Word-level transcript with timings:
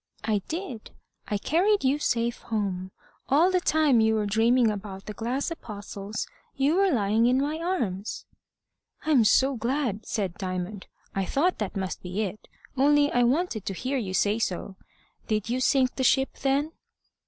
"I 0.23 0.41
did. 0.47 0.89
I 1.27 1.37
carried 1.37 1.83
you 1.83 1.99
safe 1.99 2.39
home. 2.39 2.89
All 3.29 3.51
the 3.51 3.59
time 3.59 4.01
you 4.01 4.15
were 4.15 4.25
dreaming 4.25 4.71
about 4.71 5.05
the 5.05 5.13
glass 5.13 5.51
Apostles, 5.51 6.25
you 6.55 6.77
were 6.77 6.89
lying 6.89 7.27
in 7.27 7.39
my 7.39 7.59
arms." 7.59 8.25
"I'm 9.05 9.23
so 9.23 9.55
glad," 9.55 10.07
said 10.07 10.39
Diamond. 10.39 10.87
"I 11.13 11.25
thought 11.25 11.59
that 11.59 11.77
must 11.77 12.01
be 12.01 12.23
it, 12.23 12.47
only 12.75 13.11
I 13.11 13.21
wanted 13.21 13.63
to 13.67 13.73
hear 13.75 13.99
you 13.99 14.15
say 14.15 14.39
so. 14.39 14.75
Did 15.27 15.49
you 15.49 15.59
sink 15.59 15.93
the 15.95 16.03
ship, 16.03 16.33
then?" 16.39 16.71